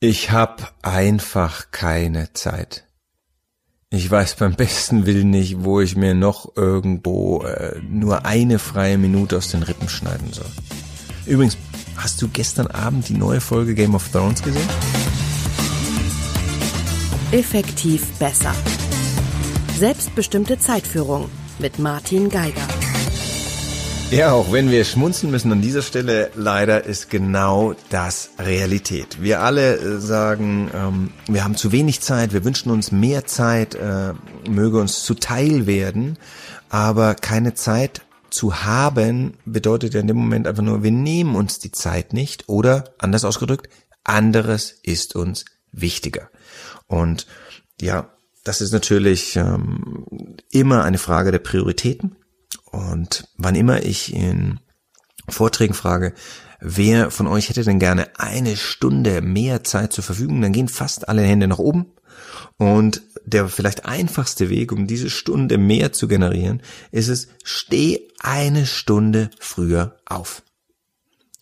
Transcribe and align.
Ich 0.00 0.30
hab 0.30 0.74
einfach 0.82 1.70
keine 1.70 2.30
Zeit. 2.34 2.84
Ich 3.88 4.10
weiß 4.10 4.34
beim 4.34 4.54
besten 4.54 5.06
Willen 5.06 5.30
nicht, 5.30 5.64
wo 5.64 5.80
ich 5.80 5.96
mir 5.96 6.12
noch 6.12 6.54
irgendwo 6.54 7.42
äh, 7.44 7.80
nur 7.80 8.26
eine 8.26 8.58
freie 8.58 8.98
Minute 8.98 9.38
aus 9.38 9.48
den 9.48 9.62
Rippen 9.62 9.88
schneiden 9.88 10.34
soll. 10.34 10.50
Übrigens, 11.24 11.56
hast 11.96 12.20
du 12.20 12.28
gestern 12.28 12.66
Abend 12.66 13.08
die 13.08 13.14
neue 13.14 13.40
Folge 13.40 13.74
Game 13.74 13.94
of 13.94 14.06
Thrones 14.10 14.42
gesehen? 14.42 14.68
Effektiv 17.32 18.06
besser. 18.18 18.52
Selbstbestimmte 19.78 20.58
Zeitführung 20.58 21.30
mit 21.58 21.78
Martin 21.78 22.28
Geiger. 22.28 22.68
Ja, 24.12 24.32
auch 24.32 24.52
wenn 24.52 24.70
wir 24.70 24.84
schmunzeln 24.84 25.32
müssen 25.32 25.50
an 25.50 25.60
dieser 25.60 25.82
Stelle, 25.82 26.30
leider 26.36 26.84
ist 26.84 27.10
genau 27.10 27.74
das 27.90 28.30
Realität. 28.38 29.20
Wir 29.20 29.40
alle 29.40 29.76
äh, 29.76 29.98
sagen, 29.98 30.70
ähm, 30.72 31.10
wir 31.26 31.42
haben 31.42 31.56
zu 31.56 31.72
wenig 31.72 32.00
Zeit, 32.00 32.32
wir 32.32 32.44
wünschen 32.44 32.70
uns 32.70 32.92
mehr 32.92 33.26
Zeit, 33.26 33.74
äh, 33.74 34.14
möge 34.48 34.78
uns 34.78 35.02
zuteil 35.02 35.66
werden, 35.66 36.18
aber 36.68 37.16
keine 37.16 37.54
Zeit 37.54 38.02
zu 38.30 38.62
haben 38.62 39.34
bedeutet 39.44 39.94
ja 39.94 40.00
in 40.00 40.06
dem 40.06 40.18
Moment 40.18 40.46
einfach 40.46 40.62
nur, 40.62 40.84
wir 40.84 40.92
nehmen 40.92 41.34
uns 41.34 41.58
die 41.58 41.72
Zeit 41.72 42.12
nicht 42.12 42.48
oder 42.48 42.94
anders 42.98 43.24
ausgedrückt, 43.24 43.68
anderes 44.04 44.70
ist 44.84 45.16
uns 45.16 45.46
wichtiger. 45.72 46.30
Und 46.86 47.26
ja, 47.80 48.10
das 48.44 48.60
ist 48.60 48.72
natürlich 48.72 49.34
ähm, 49.34 50.06
immer 50.52 50.84
eine 50.84 50.98
Frage 50.98 51.32
der 51.32 51.40
Prioritäten. 51.40 52.14
Und 52.76 53.26
wann 53.38 53.54
immer 53.54 53.82
ich 53.84 54.12
in 54.12 54.60
Vorträgen 55.30 55.72
frage, 55.72 56.12
wer 56.60 57.10
von 57.10 57.26
euch 57.26 57.48
hätte 57.48 57.64
denn 57.64 57.78
gerne 57.78 58.08
eine 58.18 58.54
Stunde 58.54 59.22
mehr 59.22 59.64
Zeit 59.64 59.94
zur 59.94 60.04
Verfügung, 60.04 60.42
dann 60.42 60.52
gehen 60.52 60.68
fast 60.68 61.08
alle 61.08 61.22
Hände 61.22 61.48
nach 61.48 61.58
oben. 61.58 61.86
Und 62.58 63.00
der 63.24 63.48
vielleicht 63.48 63.86
einfachste 63.86 64.50
Weg, 64.50 64.72
um 64.72 64.86
diese 64.86 65.08
Stunde 65.08 65.56
mehr 65.56 65.94
zu 65.94 66.06
generieren, 66.06 66.62
ist 66.90 67.08
es, 67.08 67.28
steh 67.44 68.08
eine 68.20 68.66
Stunde 68.66 69.30
früher 69.40 69.96
auf. 70.04 70.42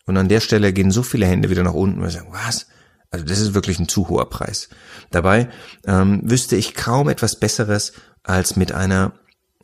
Und 0.07 0.17
an 0.17 0.29
der 0.29 0.41
Stelle 0.41 0.73
gehen 0.73 0.93
so 0.93 1.03
viele 1.03 1.27
Hände 1.27 1.51
wieder 1.51 1.65
nach 1.65 1.75
unten, 1.75 2.01
weil 2.01 2.11
sie 2.11 2.19
sagen, 2.19 2.33
was? 2.33 2.69
Also 3.11 3.25
das 3.25 3.41
ist 3.41 3.55
wirklich 3.55 3.81
ein 3.81 3.89
zu 3.89 4.09
hoher 4.09 4.31
Preis. 4.31 4.69
Dabei 5.11 5.49
ähm, 5.85 6.21
wüsste 6.23 6.55
ich 6.55 6.75
kaum 6.75 7.09
etwas 7.09 7.41
Besseres, 7.41 7.93
als 8.23 8.55
mit 8.55 8.71
einer 8.71 9.13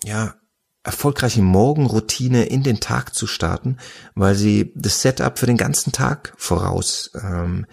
ja 0.05 0.35
erfolgreiche 0.83 1.43
Morgenroutine 1.43 2.45
in 2.45 2.63
den 2.63 2.81
Tag 2.81 3.15
zu 3.15 3.27
starten, 3.27 3.77
weil 4.15 4.35
sie 4.35 4.73
das 4.75 5.03
Setup 5.03 5.39
für 5.39 5.47
den 5.47 5.59
ganzen 5.59 5.93
Tag 5.93 6.33
voraus 6.37 7.11
ähm, 7.23 7.67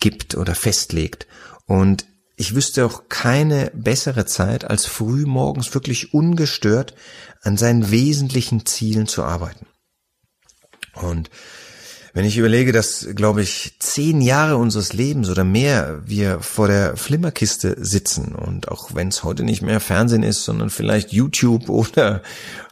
gibt 0.00 0.34
oder 0.34 0.54
festlegt. 0.54 1.26
Und 1.66 2.06
ich 2.36 2.54
wüsste 2.54 2.84
auch 2.84 3.08
keine 3.08 3.70
bessere 3.74 4.26
Zeit, 4.26 4.64
als 4.64 4.86
früh 4.86 5.24
morgens 5.26 5.72
wirklich 5.74 6.12
ungestört 6.12 6.94
an 7.42 7.56
seinen 7.56 7.90
wesentlichen 7.90 8.66
Zielen 8.66 9.06
zu 9.06 9.22
arbeiten. 9.22 9.66
Und 10.94 11.30
wenn 12.14 12.26
ich 12.26 12.36
überlege, 12.36 12.72
dass, 12.72 13.08
glaube 13.14 13.42
ich, 13.42 13.76
zehn 13.78 14.20
Jahre 14.20 14.56
unseres 14.56 14.92
Lebens 14.92 15.30
oder 15.30 15.44
mehr 15.44 16.02
wir 16.04 16.40
vor 16.40 16.68
der 16.68 16.96
Flimmerkiste 16.96 17.76
sitzen 17.78 18.34
und 18.34 18.68
auch 18.68 18.94
wenn 18.94 19.08
es 19.08 19.24
heute 19.24 19.44
nicht 19.44 19.62
mehr 19.62 19.80
Fernsehen 19.80 20.22
ist, 20.22 20.44
sondern 20.44 20.68
vielleicht 20.68 21.12
YouTube 21.12 21.68
oder 21.68 22.22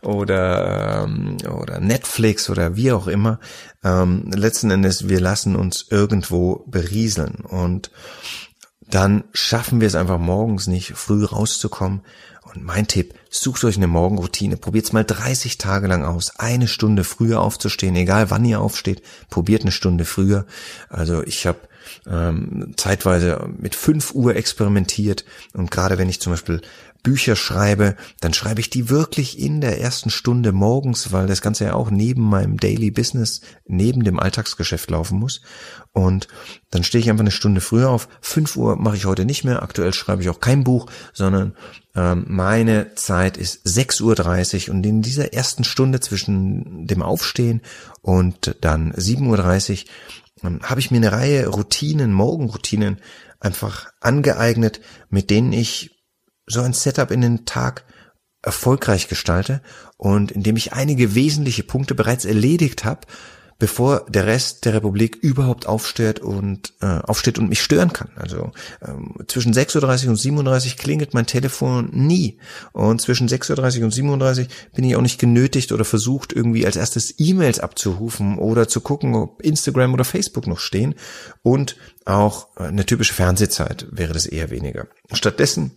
oder 0.02 1.04
ähm, 1.04 1.38
oder 1.48 1.80
Netflix 1.80 2.50
oder 2.50 2.76
wie 2.76 2.92
auch 2.92 3.06
immer, 3.06 3.40
ähm, 3.82 4.30
letzten 4.34 4.70
Endes 4.70 5.08
wir 5.08 5.20
lassen 5.20 5.56
uns 5.56 5.86
irgendwo 5.90 6.64
berieseln 6.66 7.36
und 7.36 7.90
dann 8.90 9.24
schaffen 9.32 9.80
wir 9.80 9.86
es 9.86 9.94
einfach 9.94 10.18
morgens 10.18 10.66
nicht, 10.66 10.94
früh 10.94 11.24
rauszukommen. 11.24 12.02
Und 12.54 12.64
mein 12.64 12.88
Tipp, 12.88 13.14
sucht 13.28 13.62
euch 13.64 13.76
eine 13.76 13.86
Morgenroutine, 13.86 14.56
probiert's 14.56 14.92
mal 14.92 15.04
30 15.04 15.56
Tage 15.56 15.86
lang 15.86 16.04
aus, 16.04 16.38
eine 16.38 16.66
Stunde 16.66 17.04
früher 17.04 17.40
aufzustehen, 17.40 17.94
egal 17.94 18.30
wann 18.30 18.44
ihr 18.44 18.60
aufsteht, 18.60 19.02
probiert 19.28 19.62
eine 19.62 19.72
Stunde 19.72 20.04
früher. 20.04 20.46
Also 20.88 21.22
ich 21.22 21.46
habe 21.46 21.60
ähm, 22.08 22.72
zeitweise 22.76 23.48
mit 23.58 23.74
5 23.74 24.14
Uhr 24.14 24.36
experimentiert 24.36 25.24
und 25.54 25.70
gerade 25.70 25.98
wenn 25.98 26.08
ich 26.08 26.20
zum 26.20 26.32
Beispiel 26.32 26.60
Bücher 27.02 27.36
schreibe, 27.36 27.96
dann 28.20 28.34
schreibe 28.34 28.60
ich 28.60 28.70
die 28.70 28.90
wirklich 28.90 29.38
in 29.38 29.60
der 29.60 29.80
ersten 29.80 30.10
Stunde 30.10 30.52
morgens, 30.52 31.12
weil 31.12 31.26
das 31.26 31.40
Ganze 31.40 31.64
ja 31.64 31.74
auch 31.74 31.90
neben 31.90 32.22
meinem 32.22 32.58
Daily 32.58 32.90
Business, 32.90 33.40
neben 33.66 34.04
dem 34.04 34.18
Alltagsgeschäft 34.18 34.90
laufen 34.90 35.18
muss. 35.18 35.40
Und 35.92 36.28
dann 36.70 36.84
stehe 36.84 37.02
ich 37.02 37.10
einfach 37.10 37.22
eine 37.22 37.30
Stunde 37.30 37.60
früher 37.60 37.90
auf. 37.90 38.08
5 38.20 38.56
Uhr 38.56 38.76
mache 38.76 38.96
ich 38.96 39.06
heute 39.06 39.24
nicht 39.24 39.44
mehr. 39.44 39.62
Aktuell 39.62 39.92
schreibe 39.92 40.22
ich 40.22 40.28
auch 40.28 40.40
kein 40.40 40.62
Buch, 40.62 40.86
sondern 41.12 41.54
ähm, 41.94 42.24
meine 42.28 42.94
Zeit 42.94 43.36
ist 43.36 43.66
6.30 43.66 44.68
Uhr 44.68 44.74
und 44.74 44.84
in 44.84 45.02
dieser 45.02 45.32
ersten 45.32 45.64
Stunde 45.64 46.00
zwischen 46.00 46.86
dem 46.86 47.02
Aufstehen 47.02 47.62
und 48.02 48.56
dann 48.60 48.92
7.30 48.92 49.84
Uhr 49.84 49.90
ähm, 50.42 50.60
habe 50.62 50.80
ich 50.80 50.90
mir 50.90 50.98
eine 50.98 51.12
Reihe 51.12 51.46
Routinen, 51.48 52.12
Morgenroutinen 52.12 53.00
einfach 53.38 53.90
angeeignet, 54.00 54.80
mit 55.08 55.30
denen 55.30 55.52
ich 55.52 56.04
so 56.46 56.60
ein 56.60 56.72
Setup 56.72 57.10
in 57.10 57.20
den 57.20 57.46
Tag 57.46 57.84
erfolgreich 58.42 59.08
gestalte 59.08 59.62
und 59.96 60.32
indem 60.32 60.56
ich 60.56 60.72
einige 60.72 61.14
wesentliche 61.14 61.62
Punkte 61.62 61.94
bereits 61.94 62.24
erledigt 62.24 62.84
habe, 62.84 63.06
bevor 63.60 64.06
der 64.08 64.26
Rest 64.26 64.64
der 64.64 64.74
Republik 64.74 65.16
überhaupt 65.20 65.66
aufsteht 65.66 66.18
und 66.18 66.72
äh, 66.80 66.86
aufsteht 66.86 67.38
und 67.38 67.48
mich 67.48 67.62
stören 67.62 67.92
kann. 67.92 68.08
Also 68.16 68.50
ähm, 68.84 69.14
zwischen 69.28 69.52
6.30 69.52 70.04
Uhr 70.04 70.10
und 70.10 70.16
37 70.16 70.76
klingelt 70.78 71.14
mein 71.14 71.26
Telefon 71.26 71.90
nie. 71.92 72.38
Und 72.72 73.02
zwischen 73.02 73.28
6.30 73.28 73.78
Uhr 73.78 73.84
und 73.84 73.90
37 73.92 74.48
bin 74.74 74.84
ich 74.84 74.96
auch 74.96 75.02
nicht 75.02 75.20
genötigt 75.20 75.72
oder 75.72 75.84
versucht, 75.84 76.32
irgendwie 76.32 76.64
als 76.66 76.76
erstes 76.76 77.14
E-Mails 77.18 77.60
abzurufen 77.60 78.38
oder 78.38 78.66
zu 78.66 78.80
gucken, 78.80 79.14
ob 79.14 79.42
Instagram 79.42 79.92
oder 79.92 80.04
Facebook 80.04 80.46
noch 80.46 80.58
stehen. 80.58 80.94
Und 81.42 81.76
auch 82.06 82.56
eine 82.56 82.86
typische 82.86 83.12
Fernsehzeit 83.12 83.86
wäre 83.90 84.14
das 84.14 84.24
eher 84.24 84.50
weniger. 84.50 84.86
Stattdessen 85.12 85.72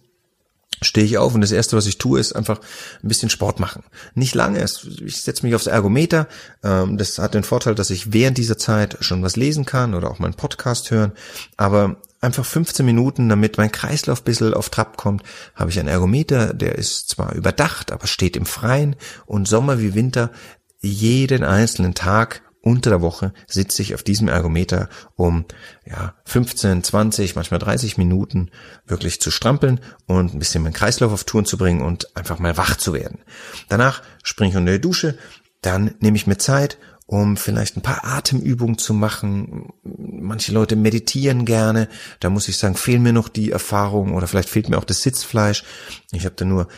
stehe 0.84 1.06
ich 1.06 1.18
auf 1.18 1.34
und 1.34 1.42
das 1.42 1.52
erste, 1.52 1.78
was 1.78 1.86
ich 1.86 1.98
tue, 1.98 2.20
ist 2.20 2.34
einfach 2.34 2.60
ein 3.04 3.08
bisschen 3.08 3.30
Sport 3.30 3.60
machen. 3.60 3.84
Nicht 4.16 4.36
lange, 4.36 4.64
ich 5.06 5.22
setze 5.22 5.46
mich 5.46 5.56
aufs 5.56 5.68
Ergometer. 5.68 6.28
Ähm, 6.64 6.98
das 6.98 7.18
hat 7.20 7.34
den 7.34 7.44
Vorteil, 7.44 7.76
dass 7.76 7.90
ich 7.90 8.14
während 8.14 8.38
dieser 8.38 8.58
Zeit 8.58 8.98
schon 9.02 9.24
was 9.24 9.36
lesen 9.36 9.66
kann 9.66 9.94
oder 9.94 10.12
auch 10.12 10.20
meinen 10.20 10.36
Podcast 10.36 10.92
hören. 10.92 11.14
Aber 11.58 11.98
einfach 12.22 12.46
15 12.46 12.86
Minuten, 12.86 13.30
damit 13.30 13.58
mein 13.58 13.72
Kreislauf 13.72 14.22
ein 14.22 14.26
bisschen 14.26 14.54
auf 14.54 14.70
Trab 14.70 14.98
kommt, 14.98 15.24
habe 15.56 15.70
ich 15.70 15.80
einen 15.80 15.90
Ergometer, 15.90 16.54
der 16.54 16.76
ist 16.76 17.10
zwar 17.10 17.34
überdacht, 17.34 17.92
aber 17.92 18.08
steht 18.08 18.38
im 18.38 18.46
Freien 18.46 18.96
und 19.26 19.48
Sommer 19.48 19.80
wie 19.80 19.94
Winter 19.94 20.32
jeden 20.80 21.44
einzelnen 21.44 21.94
Tag 21.94 22.42
unter 22.64 22.90
der 22.90 23.02
Woche 23.02 23.34
sitze 23.46 23.82
ich 23.82 23.94
auf 23.94 24.04
diesem 24.04 24.30
Ergometer, 24.30 24.90
um 25.16 25.46
ja 25.86 26.16
15, 26.26 26.84
20, 26.84 27.36
manchmal 27.36 27.60
30 27.60 27.98
Minuten 27.98 28.50
wirklich 28.88 29.22
zu 29.22 29.32
strampeln 29.32 29.82
und 30.08 30.34
ein 30.34 30.40
bisschen 30.40 30.64
meinen 30.64 30.74
Kreislauf 30.74 31.12
auf 31.12 31.26
Touren 31.26 31.46
zu 31.46 31.58
bringen 31.58 31.82
und 31.82 32.16
einfach 32.16 32.40
mal 32.40 32.58
wach 32.58 32.78
zu 32.78 32.94
werden. 32.94 33.20
Danach 33.68 34.02
springe 34.24 34.52
ich 34.52 34.58
unter 34.58 34.72
die 34.72 34.82
Dusche, 34.82 35.18
dann 35.62 35.94
nehme 36.00 36.16
ich 36.16 36.26
mir 36.26 36.38
Zeit, 36.38 36.78
um 37.06 37.36
vielleicht 37.36 37.76
ein 37.76 37.82
paar 37.82 38.06
Atemübungen 38.06 38.78
zu 38.78 38.94
machen. 38.94 39.74
Manche 39.84 40.54
Leute 40.54 40.78
meditieren 40.78 41.44
gerne. 41.44 41.90
Da 42.22 42.30
muss 42.30 42.48
ich 42.48 42.58
sagen, 42.58 42.76
fehlen 42.76 43.04
mir 43.04 43.14
noch 43.14 43.28
die 43.28 43.52
Erfahrung 43.52 44.14
oder 44.14 44.26
vielleicht 44.26 44.50
fehlt 44.50 44.70
mir 44.70 44.78
auch 44.78 44.86
das 44.86 45.02
Sitzfleisch. 45.02 45.66
Ich 46.14 46.24
habe 46.24 46.36
da 46.36 46.46
nur 46.46 46.70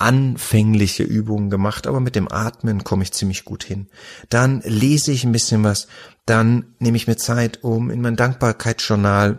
anfängliche 0.00 1.02
Übungen 1.02 1.50
gemacht, 1.50 1.86
aber 1.86 2.00
mit 2.00 2.16
dem 2.16 2.30
Atmen 2.30 2.84
komme 2.84 3.02
ich 3.02 3.12
ziemlich 3.12 3.44
gut 3.44 3.64
hin. 3.64 3.88
Dann 4.28 4.62
lese 4.64 5.12
ich 5.12 5.24
ein 5.24 5.32
bisschen 5.32 5.62
was, 5.64 5.88
dann 6.26 6.74
nehme 6.78 6.96
ich 6.96 7.06
mir 7.06 7.16
Zeit, 7.16 7.62
um 7.62 7.90
in 7.90 8.00
mein 8.00 8.16
Dankbarkeitsjournal 8.16 9.38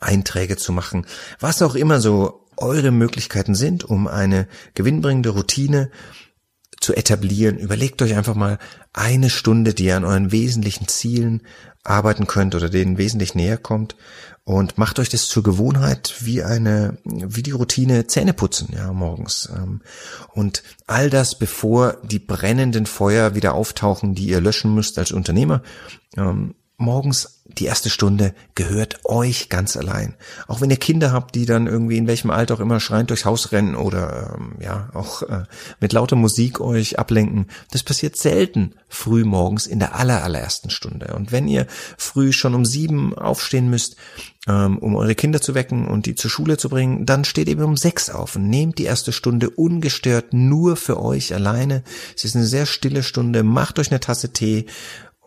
Einträge 0.00 0.56
zu 0.56 0.72
machen, 0.72 1.06
was 1.40 1.62
auch 1.62 1.74
immer 1.74 2.00
so 2.00 2.46
eure 2.56 2.90
Möglichkeiten 2.90 3.54
sind, 3.54 3.84
um 3.84 4.08
eine 4.08 4.48
gewinnbringende 4.74 5.30
Routine 5.30 5.90
zu 6.80 6.94
etablieren. 6.94 7.58
Überlegt 7.58 8.02
euch 8.02 8.14
einfach 8.14 8.34
mal 8.34 8.58
eine 8.92 9.30
Stunde, 9.30 9.74
die 9.74 9.86
ihr 9.86 9.96
an 9.96 10.04
euren 10.04 10.32
wesentlichen 10.32 10.88
Zielen 10.88 11.42
arbeiten 11.84 12.26
könnt 12.26 12.54
oder 12.54 12.68
denen 12.68 12.98
wesentlich 12.98 13.34
näher 13.34 13.56
kommt 13.56 13.96
und 14.44 14.78
macht 14.78 14.98
euch 14.98 15.10
das 15.10 15.28
zur 15.28 15.42
Gewohnheit 15.42 16.14
wie 16.20 16.42
eine, 16.42 16.98
wie 17.04 17.42
die 17.42 17.50
Routine 17.50 18.06
Zähne 18.06 18.32
putzen, 18.32 18.68
ja, 18.74 18.92
morgens. 18.92 19.48
Ähm, 19.54 19.82
und 20.32 20.62
all 20.86 21.10
das, 21.10 21.38
bevor 21.38 21.98
die 22.02 22.18
brennenden 22.18 22.86
Feuer 22.86 23.34
wieder 23.34 23.54
auftauchen, 23.54 24.14
die 24.14 24.28
ihr 24.28 24.40
löschen 24.40 24.74
müsst 24.74 24.98
als 24.98 25.12
Unternehmer. 25.12 25.62
Ähm, 26.16 26.54
morgens 26.78 27.37
die 27.58 27.66
erste 27.66 27.90
Stunde 27.90 28.34
gehört 28.54 29.04
euch 29.04 29.48
ganz 29.48 29.76
allein. 29.76 30.14
Auch 30.46 30.60
wenn 30.60 30.70
ihr 30.70 30.76
Kinder 30.76 31.12
habt, 31.12 31.34
die 31.34 31.46
dann 31.46 31.66
irgendwie 31.66 31.96
in 31.96 32.06
welchem 32.06 32.30
Alter 32.30 32.54
auch 32.54 32.60
immer 32.60 32.80
schreiend 32.80 33.10
durchs 33.10 33.24
Haus 33.24 33.52
rennen 33.52 33.74
oder 33.74 34.34
ähm, 34.36 34.52
ja 34.60 34.90
auch 34.94 35.22
äh, 35.22 35.44
mit 35.80 35.92
lauter 35.92 36.16
Musik 36.16 36.60
euch 36.60 36.98
ablenken, 36.98 37.46
das 37.70 37.82
passiert 37.82 38.16
selten 38.16 38.74
früh 38.88 39.24
morgens 39.24 39.66
in 39.66 39.78
der 39.78 39.94
aller 39.94 40.22
allerersten 40.22 40.70
Stunde. 40.70 41.14
Und 41.14 41.32
wenn 41.32 41.48
ihr 41.48 41.66
früh 41.96 42.32
schon 42.32 42.54
um 42.54 42.64
sieben 42.64 43.16
aufstehen 43.16 43.68
müsst, 43.68 43.96
ähm, 44.46 44.78
um 44.78 44.96
eure 44.96 45.14
Kinder 45.14 45.40
zu 45.40 45.54
wecken 45.54 45.86
und 45.86 46.06
die 46.06 46.14
zur 46.14 46.30
Schule 46.30 46.56
zu 46.56 46.68
bringen, 46.68 47.04
dann 47.04 47.24
steht 47.24 47.48
eben 47.48 47.62
um 47.62 47.76
sechs 47.76 48.08
auf 48.08 48.36
und 48.36 48.48
nehmt 48.48 48.78
die 48.78 48.84
erste 48.84 49.12
Stunde 49.12 49.50
ungestört 49.50 50.32
nur 50.32 50.76
für 50.76 51.00
euch 51.02 51.34
alleine. 51.34 51.82
Es 52.16 52.24
ist 52.24 52.34
eine 52.34 52.46
sehr 52.46 52.66
stille 52.66 53.02
Stunde. 53.02 53.42
Macht 53.42 53.78
euch 53.78 53.90
eine 53.90 54.00
Tasse 54.00 54.32
Tee 54.32 54.66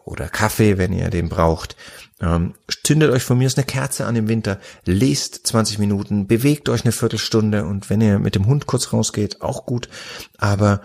oder 0.06 0.28
Kaffee, 0.28 0.78
wenn 0.78 0.94
ihr 0.94 1.10
den 1.10 1.30
braucht. 1.30 1.76
Ähm, 2.22 2.54
zündet 2.84 3.12
euch 3.12 3.24
von 3.24 3.38
mir 3.38 3.48
aus 3.48 3.58
eine 3.58 3.66
Kerze 3.66 4.06
an 4.06 4.16
im 4.16 4.28
Winter, 4.28 4.60
lest 4.86 5.48
20 5.48 5.80
Minuten, 5.80 6.28
bewegt 6.28 6.70
euch 6.70 6.84
eine 6.84 6.92
Viertelstunde 6.92 7.66
und 7.66 7.90
wenn 7.90 8.00
ihr 8.00 8.20
mit 8.20 8.36
dem 8.36 8.46
Hund 8.46 8.68
kurz 8.68 8.94
rausgeht, 8.94 9.42
auch 9.42 9.66
gut. 9.66 9.90
Aber 10.38 10.82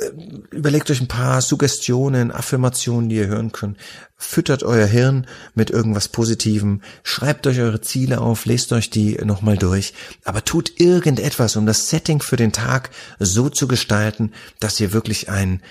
äh, 0.00 0.10
überlegt 0.50 0.90
euch 0.90 1.00
ein 1.00 1.06
paar 1.06 1.40
Suggestionen, 1.42 2.32
Affirmationen, 2.32 3.08
die 3.08 3.16
ihr 3.16 3.28
hören 3.28 3.52
könnt. 3.52 3.78
Füttert 4.16 4.64
euer 4.64 4.86
Hirn 4.86 5.26
mit 5.54 5.70
irgendwas 5.70 6.08
Positivem, 6.08 6.80
schreibt 7.04 7.46
euch 7.46 7.60
eure 7.60 7.80
Ziele 7.80 8.20
auf, 8.20 8.44
lest 8.44 8.72
euch 8.72 8.90
die 8.90 9.14
nochmal 9.24 9.56
durch, 9.56 9.94
aber 10.24 10.44
tut 10.44 10.80
irgendetwas, 10.80 11.54
um 11.54 11.66
das 11.66 11.88
Setting 11.88 12.20
für 12.20 12.36
den 12.36 12.52
Tag 12.52 12.90
so 13.20 13.48
zu 13.48 13.68
gestalten, 13.68 14.32
dass 14.58 14.80
ihr 14.80 14.92
wirklich 14.92 15.28
ein, 15.28 15.62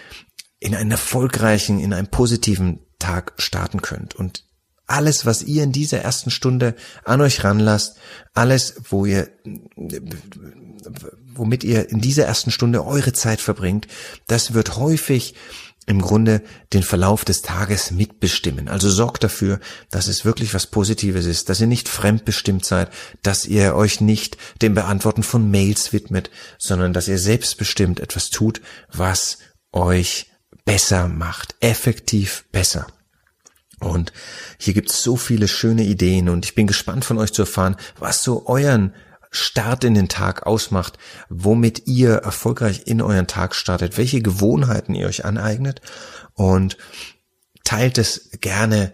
in 0.64 0.76
einen 0.76 0.92
erfolgreichen, 0.92 1.80
in 1.80 1.92
einen 1.94 2.08
positiven 2.08 2.80
Tag 2.98 3.34
starten 3.38 3.82
könnt. 3.82 4.16
Und 4.16 4.46
alles, 4.88 5.26
was 5.26 5.44
ihr 5.44 5.64
in 5.64 5.74
dieser 5.74 6.00
ersten 6.00 6.32
Stunde 6.32 6.76
an 7.04 7.20
euch 7.20 7.44
ranlasst, 7.44 7.98
alles, 8.34 8.76
wo 8.90 9.06
ihr, 9.06 9.30
womit 11.36 11.66
ihr 11.66 11.90
in 11.90 12.00
dieser 12.00 12.26
ersten 12.26 12.50
Stunde 12.50 12.86
eure 12.86 13.12
Zeit 13.12 13.42
verbringt, 13.42 13.88
das 14.28 14.54
wird 14.54 14.78
häufig 14.78 15.36
im 15.86 16.02
Grunde 16.02 16.42
den 16.72 16.84
Verlauf 16.84 17.26
des 17.26 17.42
Tages 17.42 17.92
mitbestimmen. 17.92 18.70
Also 18.70 18.90
sorgt 18.90 19.26
dafür, 19.26 19.60
dass 19.92 20.08
es 20.08 20.24
wirklich 20.24 20.54
was 20.54 20.68
Positives 20.68 21.26
ist, 21.26 21.50
dass 21.50 21.60
ihr 21.60 21.68
nicht 21.68 21.90
fremdbestimmt 21.90 22.64
seid, 22.64 22.90
dass 23.22 23.44
ihr 23.44 23.76
euch 23.76 24.00
nicht 24.00 24.38
dem 24.62 24.76
Beantworten 24.76 25.24
von 25.24 25.52
Mails 25.52 25.92
widmet, 25.92 26.30
sondern 26.58 26.94
dass 26.94 27.10
ihr 27.10 27.20
selbstbestimmt 27.20 28.00
etwas 28.00 28.30
tut, 28.30 28.62
was 28.94 29.40
euch 29.74 30.28
besser 30.66 31.08
macht, 31.08 31.56
effektiv 31.60 32.46
besser. 32.52 32.88
Und 33.80 34.14
hier 34.58 34.74
gibt 34.74 34.92
es 34.92 35.04
so 35.04 35.18
viele 35.18 35.48
schöne 35.48 35.84
Ideen 35.84 36.30
und 36.30 36.46
ich 36.46 36.56
bin 36.56 36.68
gespannt 36.68 37.06
von 37.06 37.18
euch 37.18 37.34
zu 37.34 37.42
erfahren, 37.42 37.76
was 38.00 38.24
so 38.24 38.48
euren 38.48 38.94
Start 39.30 39.84
in 39.84 39.96
den 39.96 40.10
Tag 40.10 40.46
ausmacht, 40.46 40.98
womit 41.28 41.88
ihr 41.88 42.14
erfolgreich 42.14 42.84
in 42.86 43.02
euren 43.02 43.28
Tag 43.28 43.56
startet, 43.56 43.98
welche 43.98 44.22
Gewohnheiten 44.22 44.94
ihr 44.94 45.08
euch 45.08 45.26
aneignet 45.26 45.82
und 46.34 46.78
teilt 47.64 47.98
es 47.98 48.30
gerne 48.42 48.94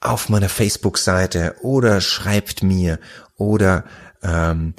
auf 0.00 0.28
meiner 0.28 0.48
Facebook-Seite 0.48 1.56
oder 1.62 2.00
schreibt 2.00 2.62
mir 2.62 2.98
oder 3.36 3.84
ähm, 4.22 4.74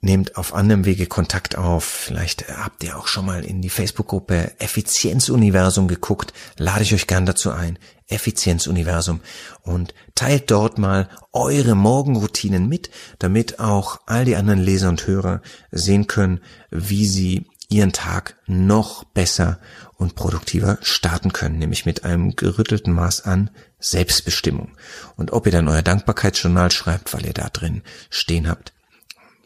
nehmt 0.00 0.36
auf 0.36 0.54
anderem 0.54 0.84
Wege 0.84 1.06
Kontakt 1.06 1.56
auf. 1.58 1.84
Vielleicht 1.84 2.48
habt 2.48 2.84
ihr 2.84 2.96
auch 2.96 3.06
schon 3.06 3.26
mal 3.26 3.44
in 3.44 3.62
die 3.62 3.70
Facebook-Gruppe 3.70 4.52
Effizienzuniversum 4.58 5.88
geguckt. 5.88 6.32
Lade 6.56 6.82
ich 6.82 6.94
euch 6.94 7.06
gern 7.06 7.26
dazu 7.26 7.50
ein. 7.50 7.78
Effizienzuniversum 8.08 9.20
und 9.62 9.94
teilt 10.14 10.50
dort 10.50 10.78
mal 10.78 11.10
eure 11.32 11.74
Morgenroutinen 11.74 12.66
mit, 12.66 12.90
damit 13.18 13.60
auch 13.60 14.00
all 14.06 14.24
die 14.24 14.36
anderen 14.36 14.60
Leser 14.60 14.88
und 14.88 15.06
Hörer 15.06 15.42
sehen 15.70 16.06
können, 16.06 16.40
wie 16.70 17.06
sie 17.06 17.46
ihren 17.68 17.92
Tag 17.92 18.36
noch 18.46 19.04
besser 19.04 19.58
und 19.96 20.14
produktiver 20.14 20.78
starten 20.80 21.34
können, 21.34 21.58
nämlich 21.58 21.84
mit 21.84 22.04
einem 22.04 22.34
gerüttelten 22.34 22.94
Maß 22.94 23.26
an 23.26 23.50
Selbstbestimmung. 23.78 24.72
Und 25.16 25.32
ob 25.32 25.44
ihr 25.44 25.52
dann 25.52 25.68
euer 25.68 25.82
Dankbarkeitsjournal 25.82 26.70
schreibt, 26.70 27.12
weil 27.12 27.26
ihr 27.26 27.34
da 27.34 27.50
drin 27.50 27.82
stehen 28.08 28.48
habt, 28.48 28.72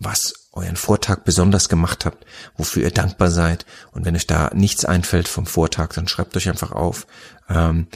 was 0.05 0.49
euren 0.53 0.77
Vortag 0.77 1.21
besonders 1.25 1.69
gemacht 1.69 2.05
habt, 2.05 2.27
wofür 2.57 2.83
ihr 2.83 2.91
dankbar 2.91 3.31
seid. 3.31 3.65
Und 3.93 4.05
wenn 4.05 4.17
euch 4.17 4.27
da 4.27 4.51
nichts 4.55 4.85
einfällt 4.85 5.29
vom 5.29 5.47
Vortag, 5.47 5.95
dann 5.95 6.09
schreibt 6.09 6.37
euch 6.37 6.49
einfach 6.49 6.73
auf. 6.73 7.07
Ähm, 7.49 7.87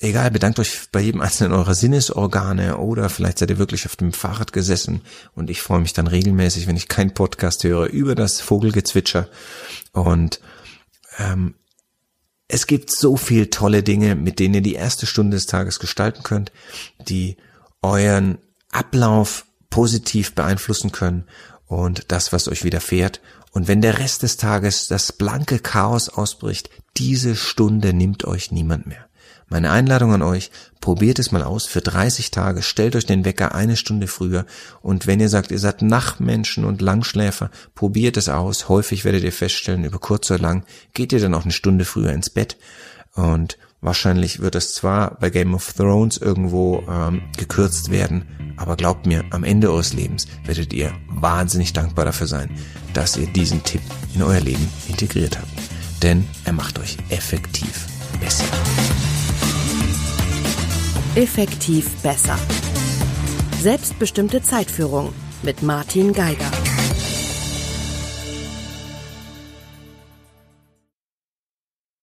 egal, 0.00 0.30
bedankt 0.30 0.58
euch 0.58 0.88
bei 0.90 1.00
jedem 1.00 1.20
einzelnen 1.20 1.52
eurer 1.52 1.74
Sinnesorgane 1.74 2.78
oder 2.78 3.08
vielleicht 3.08 3.38
seid 3.38 3.50
ihr 3.50 3.58
wirklich 3.58 3.86
auf 3.86 3.96
dem 3.96 4.12
Fahrrad 4.12 4.52
gesessen 4.52 5.02
und 5.34 5.48
ich 5.48 5.62
freue 5.62 5.80
mich 5.80 5.92
dann 5.92 6.06
regelmäßig, 6.06 6.66
wenn 6.66 6.76
ich 6.76 6.88
keinen 6.88 7.14
Podcast 7.14 7.64
höre, 7.64 7.86
über 7.86 8.14
das 8.14 8.40
Vogelgezwitscher. 8.40 9.28
Und 9.92 10.40
ähm, 11.18 11.54
es 12.48 12.66
gibt 12.66 12.90
so 12.90 13.16
viel 13.16 13.48
tolle 13.48 13.82
Dinge, 13.82 14.14
mit 14.14 14.38
denen 14.38 14.54
ihr 14.54 14.62
die 14.62 14.74
erste 14.74 15.06
Stunde 15.06 15.36
des 15.36 15.46
Tages 15.46 15.78
gestalten 15.78 16.22
könnt, 16.22 16.52
die 17.08 17.36
euren 17.82 18.38
Ablauf 18.70 19.45
positiv 19.70 20.34
beeinflussen 20.34 20.92
können 20.92 21.24
und 21.66 22.12
das, 22.12 22.32
was 22.32 22.48
euch 22.48 22.64
widerfährt. 22.64 23.20
Und 23.52 23.68
wenn 23.68 23.80
der 23.80 23.98
Rest 23.98 24.22
des 24.22 24.36
Tages 24.36 24.88
das 24.88 25.12
blanke 25.12 25.58
Chaos 25.58 26.08
ausbricht, 26.08 26.70
diese 26.96 27.36
Stunde 27.36 27.92
nimmt 27.92 28.24
euch 28.24 28.52
niemand 28.52 28.86
mehr. 28.86 29.06
Meine 29.48 29.70
Einladung 29.70 30.12
an 30.12 30.22
euch, 30.22 30.50
probiert 30.80 31.20
es 31.20 31.30
mal 31.30 31.44
aus 31.44 31.66
für 31.66 31.80
30 31.80 32.32
Tage, 32.32 32.62
stellt 32.62 32.96
euch 32.96 33.06
den 33.06 33.24
Wecker 33.24 33.54
eine 33.54 33.76
Stunde 33.76 34.08
früher 34.08 34.44
und 34.82 35.06
wenn 35.06 35.20
ihr 35.20 35.28
sagt, 35.28 35.52
ihr 35.52 35.60
seid 35.60 35.82
Nachtmenschen 35.82 36.64
und 36.64 36.82
Langschläfer, 36.82 37.50
probiert 37.76 38.16
es 38.16 38.28
aus. 38.28 38.68
Häufig 38.68 39.04
werdet 39.04 39.22
ihr 39.22 39.32
feststellen, 39.32 39.84
über 39.84 40.00
kurz 40.00 40.30
oder 40.32 40.40
lang 40.40 40.64
geht 40.94 41.12
ihr 41.12 41.20
dann 41.20 41.34
auch 41.34 41.44
eine 41.44 41.52
Stunde 41.52 41.84
früher 41.84 42.10
ins 42.10 42.28
Bett 42.28 42.56
und 43.14 43.56
wahrscheinlich 43.86 44.40
wird 44.40 44.56
es 44.56 44.74
zwar 44.74 45.16
bei 45.18 45.30
Game 45.30 45.54
of 45.54 45.72
Thrones 45.72 46.18
irgendwo 46.18 46.82
ähm, 46.90 47.22
gekürzt 47.38 47.90
werden, 47.90 48.54
aber 48.56 48.76
glaubt 48.76 49.06
mir, 49.06 49.24
am 49.30 49.44
Ende 49.44 49.70
eures 49.70 49.94
Lebens 49.94 50.26
werdet 50.44 50.72
ihr 50.72 50.92
wahnsinnig 51.08 51.72
dankbar 51.72 52.04
dafür 52.04 52.26
sein, 52.26 52.50
dass 52.92 53.16
ihr 53.16 53.28
diesen 53.28 53.62
Tipp 53.62 53.80
in 54.14 54.22
euer 54.22 54.40
Leben 54.40 54.68
integriert 54.88 55.38
habt. 55.38 55.48
Denn 56.02 56.26
er 56.44 56.52
macht 56.52 56.78
euch 56.78 56.96
effektiv 57.08 57.86
besser. 58.20 58.44
Effektiv 61.14 61.88
besser. 62.02 62.38
Selbstbestimmte 63.62 64.42
Zeitführung 64.42 65.12
mit 65.42 65.62
Martin 65.62 66.12
Geiger. 66.12 66.50